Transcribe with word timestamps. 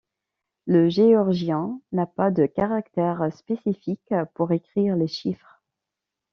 Le 0.65 0.89
géorgien 0.89 1.79
n'a 1.91 2.07
pas 2.07 2.31
de 2.31 2.47
caractères 2.47 3.31
spécifiques 3.31 4.11
pour 4.33 4.51
écrire 4.51 4.95
les 4.95 5.05
chiffres. 5.05 5.61